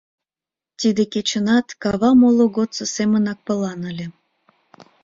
Тиде 0.79 1.03
кечынат 1.13 1.67
кава 1.81 2.11
моло 2.21 2.45
годсо 2.55 2.85
семынак 2.95 3.39
пылан 3.45 3.79
ыле. 3.91 4.07